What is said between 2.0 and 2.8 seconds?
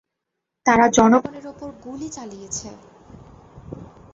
চালিয়েছে!